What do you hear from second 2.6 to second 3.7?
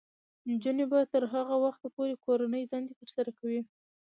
دندې ترسره کوي.